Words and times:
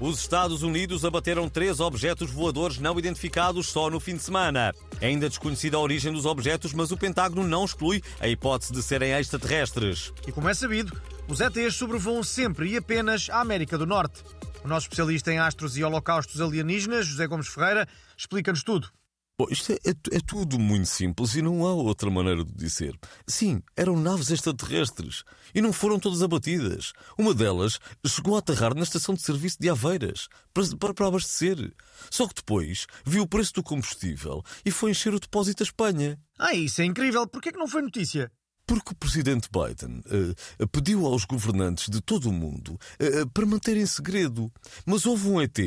Os 0.00 0.18
Estados 0.18 0.62
Unidos 0.62 1.04
abateram 1.04 1.46
três 1.46 1.78
objetos 1.78 2.30
voadores 2.30 2.78
não 2.78 2.98
identificados 2.98 3.66
só 3.66 3.90
no 3.90 4.00
fim 4.00 4.16
de 4.16 4.22
semana. 4.22 4.74
É 4.98 5.08
ainda 5.08 5.28
desconhecida 5.28 5.76
a 5.76 5.80
origem 5.80 6.10
dos 6.10 6.24
objetos, 6.24 6.72
mas 6.72 6.90
o 6.90 6.96
Pentágono 6.96 7.46
não 7.46 7.66
exclui 7.66 8.02
a 8.18 8.26
hipótese 8.26 8.72
de 8.72 8.82
serem 8.82 9.12
extraterrestres. 9.12 10.10
E 10.26 10.32
como 10.32 10.48
é 10.48 10.54
sabido, 10.54 10.98
os 11.28 11.38
ETs 11.42 11.74
sobrevoam 11.74 12.22
sempre 12.22 12.70
e 12.70 12.78
apenas 12.78 13.28
a 13.28 13.42
América 13.42 13.76
do 13.76 13.84
Norte. 13.84 14.24
O 14.64 14.68
nosso 14.68 14.86
especialista 14.86 15.30
em 15.32 15.38
astros 15.38 15.76
e 15.76 15.84
holocaustos 15.84 16.40
alienígenas, 16.40 17.04
José 17.04 17.26
Gomes 17.26 17.48
Ferreira, 17.48 17.86
explica-nos 18.16 18.62
tudo. 18.62 18.88
Bom, 19.40 19.46
isto 19.48 19.72
é, 19.72 19.76
é, 19.86 20.16
é, 20.16 20.20
tudo 20.20 20.58
muito 20.58 20.84
simples 20.84 21.34
e 21.34 21.40
não 21.40 21.66
há 21.66 21.72
outra 21.72 22.10
maneira 22.10 22.44
de 22.44 22.52
dizer. 22.52 22.94
Sim, 23.26 23.62
eram 23.74 23.98
naves 23.98 24.30
extraterrestres 24.30 25.24
e 25.54 25.62
não 25.62 25.72
foram 25.72 25.98
todas 25.98 26.22
abatidas. 26.22 26.92
Uma 27.16 27.32
delas 27.32 27.80
chegou 28.06 28.36
a 28.36 28.40
aterrar 28.40 28.74
na 28.74 28.82
estação 28.82 29.14
de 29.14 29.22
serviço 29.22 29.56
de 29.58 29.70
Aveiras 29.70 30.28
para, 30.52 30.76
para, 30.76 30.92
para 30.92 31.06
abastecer. 31.06 31.72
Só 32.10 32.28
que 32.28 32.34
depois 32.34 32.86
viu 33.02 33.22
o 33.22 33.26
preço 33.26 33.54
do 33.54 33.62
combustível 33.62 34.42
e 34.62 34.70
foi 34.70 34.90
encher 34.90 35.14
o 35.14 35.18
depósito 35.18 35.62
à 35.62 35.64
Espanha. 35.64 36.18
Ah, 36.38 36.52
isso 36.52 36.82
é 36.82 36.84
incrível. 36.84 37.26
Por 37.26 37.40
que 37.40 37.48
é 37.48 37.52
que 37.52 37.58
não 37.58 37.66
foi 37.66 37.80
notícia? 37.80 38.30
Porque 38.70 38.92
o 38.92 38.94
presidente 38.94 39.48
Biden 39.50 39.98
uh, 39.98 40.68
pediu 40.68 41.04
aos 41.04 41.24
governantes 41.24 41.88
de 41.88 42.00
todo 42.00 42.28
o 42.28 42.32
mundo 42.32 42.78
uh, 43.00 43.28
para 43.30 43.44
manterem 43.44 43.84
segredo. 43.84 44.48
Mas 44.86 45.06
houve 45.06 45.26
um 45.26 45.40
ET 45.40 45.58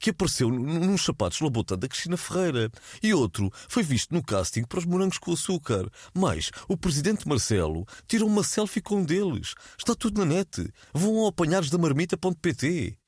que 0.00 0.10
apareceu 0.10 0.50
nos 0.50 1.04
sapatos 1.04 1.40
na 1.40 1.48
bota 1.48 1.76
da 1.76 1.86
Cristina 1.86 2.16
Ferreira 2.16 2.68
e 3.00 3.14
outro 3.14 3.48
foi 3.68 3.84
visto 3.84 4.12
no 4.12 4.24
casting 4.24 4.64
para 4.64 4.80
os 4.80 4.84
morangos 4.84 5.18
com 5.18 5.32
açúcar. 5.32 5.88
Mas 6.12 6.50
o 6.66 6.76
presidente 6.76 7.28
Marcelo 7.28 7.86
tirou 8.08 8.28
uma 8.28 8.42
selfie 8.42 8.80
com 8.80 8.96
um 8.96 9.04
deles. 9.04 9.54
Está 9.78 9.94
tudo 9.94 10.18
na 10.18 10.34
net. 10.34 10.68
Vão 10.92 11.16
ao 11.18 11.28
apanhados 11.28 11.70
da 11.70 11.78
marmita.pt. 11.78 12.98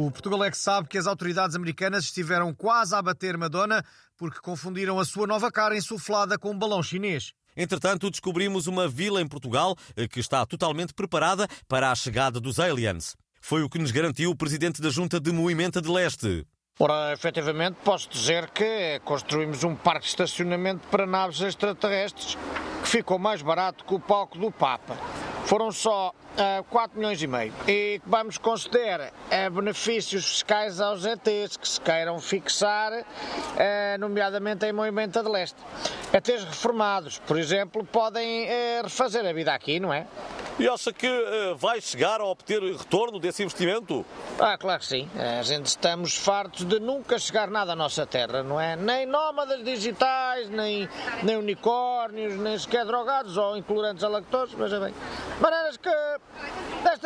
O 0.00 0.12
Portugal 0.12 0.44
é 0.44 0.50
que 0.52 0.56
sabe 0.56 0.86
que 0.86 0.96
as 0.96 1.08
autoridades 1.08 1.56
americanas 1.56 2.04
estiveram 2.04 2.54
quase 2.54 2.94
a 2.94 3.02
bater 3.02 3.36
Madonna 3.36 3.84
porque 4.16 4.38
confundiram 4.38 5.00
a 5.00 5.04
sua 5.04 5.26
nova 5.26 5.50
cara 5.50 5.76
insuflada 5.76 6.38
com 6.38 6.52
um 6.52 6.56
balão 6.56 6.80
chinês. 6.80 7.32
Entretanto, 7.56 8.08
descobrimos 8.08 8.68
uma 8.68 8.86
vila 8.86 9.20
em 9.20 9.26
Portugal 9.26 9.74
eh, 9.96 10.06
que 10.06 10.20
está 10.20 10.46
totalmente 10.46 10.94
preparada 10.94 11.48
para 11.66 11.90
a 11.90 11.96
chegada 11.96 12.38
dos 12.38 12.60
aliens. 12.60 13.16
Foi 13.40 13.64
o 13.64 13.68
que 13.68 13.80
nos 13.80 13.90
garantiu 13.90 14.30
o 14.30 14.36
presidente 14.36 14.80
da 14.80 14.88
Junta 14.88 15.18
de 15.18 15.32
Movimento 15.32 15.82
de 15.82 15.88
Leste. 15.88 16.46
Ora, 16.78 17.12
efetivamente, 17.12 17.78
posso 17.82 18.08
dizer 18.08 18.50
que 18.50 19.00
construímos 19.04 19.64
um 19.64 19.74
parque 19.74 20.02
de 20.02 20.10
estacionamento 20.10 20.86
para 20.92 21.06
naves 21.06 21.40
extraterrestres 21.40 22.38
que 22.84 22.88
ficou 22.88 23.18
mais 23.18 23.42
barato 23.42 23.84
que 23.84 23.94
o 23.94 23.98
palco 23.98 24.38
do 24.38 24.52
Papa. 24.52 24.96
Foram 25.44 25.72
só 25.72 26.14
uh, 26.38 26.64
4 26.64 26.98
milhões 26.98 27.22
e 27.22 27.26
meio. 27.26 27.52
E 27.66 28.00
vamos 28.06 28.38
conceder 28.38 29.00
uh, 29.12 29.50
benefícios 29.50 30.24
fiscais 30.24 30.80
aos 30.80 31.04
ETs 31.04 31.56
que 31.56 31.68
se 31.68 31.80
queiram 31.80 32.18
fixar, 32.20 32.92
uh, 32.92 33.04
nomeadamente 33.98 34.64
em 34.64 34.72
Movimento 34.72 35.22
de 35.22 35.28
Leste. 35.28 35.58
ETs 36.12 36.44
reformados, 36.44 37.18
por 37.18 37.38
exemplo, 37.38 37.84
podem 37.84 38.44
uh, 38.44 38.82
refazer 38.84 39.26
a 39.26 39.32
vida 39.32 39.52
aqui, 39.52 39.80
não 39.80 39.92
é? 39.92 40.06
E 40.58 40.68
acha 40.68 40.92
que 40.92 41.06
uh, 41.06 41.54
vai 41.56 41.80
chegar 41.80 42.20
a 42.20 42.24
obter 42.24 42.60
retorno 42.60 43.20
desse 43.20 43.44
investimento? 43.44 44.04
Ah, 44.40 44.58
claro 44.58 44.80
que 44.80 44.86
sim. 44.86 45.08
A 45.38 45.42
gente 45.42 45.66
estamos 45.66 46.16
fartos 46.16 46.64
de 46.64 46.80
nunca 46.80 47.16
chegar 47.16 47.48
nada 47.48 47.74
à 47.74 47.76
nossa 47.76 48.04
terra, 48.04 48.42
não 48.42 48.60
é? 48.60 48.74
Nem 48.74 49.06
nómadas 49.06 49.62
digitais, 49.62 50.50
nem, 50.50 50.88
nem 51.22 51.36
unicórnios, 51.36 52.34
nem 52.34 52.58
sequer 52.58 52.84
drogados 52.84 53.36
ou 53.36 53.56
intolerantes 53.56 54.02
a 54.02 54.08
lactose, 54.08 54.56
veja 54.56 54.80
bem. 54.80 54.92
Maneiras 55.40 55.76
que 55.76 55.88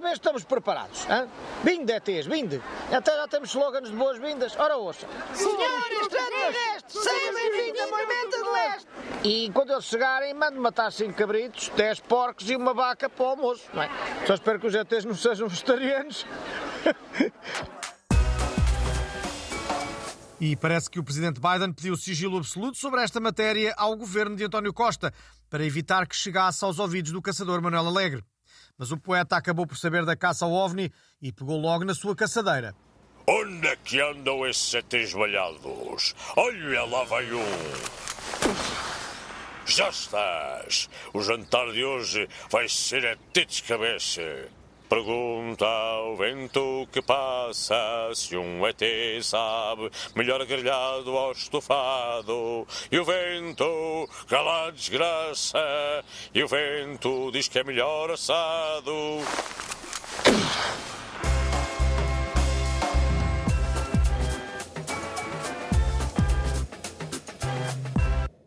vez 0.00 0.14
estamos 0.14 0.44
preparados. 0.44 1.06
Hein? 1.08 1.28
Binde, 1.62 1.92
ETs, 1.92 2.26
binde. 2.26 2.62
Até 2.92 3.16
já 3.16 3.28
temos 3.28 3.50
slogans 3.50 3.90
de 3.90 3.96
boas-vindas. 3.96 4.56
Ora, 4.58 4.76
ouça. 4.76 5.06
Senhores 5.34 6.00
extraterrestres, 6.02 7.02
sejam 7.02 7.34
bem-vindos 7.34 7.80
ao 7.80 7.90
Movimento 7.90 8.36
de 8.36 8.50
Leste. 8.50 8.88
E 9.24 9.50
quando 9.52 9.72
eles 9.72 9.84
chegarem, 9.84 10.34
mando 10.34 10.60
matar 10.60 10.92
5 10.92 11.12
cabritos, 11.14 11.68
10 11.70 12.00
porcos 12.00 12.48
e 12.48 12.56
uma 12.56 12.74
vaca 12.74 13.08
para 13.08 13.24
o 13.24 13.28
almoço. 13.28 13.64
Não 13.72 13.82
é? 13.82 13.90
Só 14.26 14.34
espero 14.34 14.60
que 14.60 14.66
os 14.66 14.74
ETs 14.74 15.04
não 15.04 15.14
sejam 15.14 15.48
vegetarianos. 15.48 16.26
E 20.40 20.54
parece 20.54 20.88
que 20.88 21.00
o 21.00 21.04
presidente 21.04 21.40
Biden 21.40 21.72
pediu 21.72 21.96
sigilo 21.96 22.38
absoluto 22.38 22.78
sobre 22.78 23.02
esta 23.02 23.18
matéria 23.18 23.74
ao 23.76 23.96
governo 23.96 24.36
de 24.36 24.44
António 24.44 24.72
Costa, 24.72 25.12
para 25.50 25.64
evitar 25.64 26.06
que 26.06 26.14
chegasse 26.14 26.64
aos 26.64 26.78
ouvidos 26.78 27.10
do 27.10 27.20
caçador 27.20 27.60
Manuel 27.60 27.88
Alegre. 27.88 28.22
Mas 28.78 28.92
o 28.92 28.96
poeta 28.96 29.36
acabou 29.36 29.66
por 29.66 29.76
saber 29.76 30.04
da 30.04 30.14
caça 30.14 30.44
ao 30.44 30.52
OVNI 30.52 30.92
e 31.20 31.32
pegou 31.32 31.58
logo 31.58 31.84
na 31.84 31.94
sua 31.94 32.14
caçadeira. 32.14 32.74
Onde 33.26 33.66
é 33.66 33.76
que 33.76 34.00
andam 34.00 34.46
esses 34.46 34.72
ETs 34.72 35.12
balhados? 35.12 36.14
Olha, 36.36 36.84
lá 36.84 37.04
vai 37.04 37.30
um. 37.32 38.08
Já 39.66 39.90
estás. 39.90 40.88
O 41.12 41.20
jantar 41.20 41.70
de 41.72 41.84
hoje 41.84 42.28
vai 42.50 42.68
ser 42.68 43.04
ET 43.04 43.46
de 43.46 43.62
cabeça. 43.64 44.22
Pergunta 44.88 45.66
ao 45.66 46.16
vento 46.16 46.88
que 46.90 47.02
passa 47.02 47.76
se 48.14 48.34
um 48.38 48.66
ET 48.66 48.80
sabe 49.22 49.90
melhor 50.16 50.44
grelhado 50.46 51.12
ou 51.12 51.32
estufado. 51.32 52.66
E 52.90 52.98
o 52.98 53.04
vento 53.04 54.08
cala 54.26 54.68
a 54.68 54.70
desgraça 54.70 55.58
e 56.34 56.42
o 56.42 56.48
vento 56.48 57.30
diz 57.30 57.48
que 57.48 57.58
é 57.58 57.64
melhor 57.64 58.10
assado. 58.10 58.92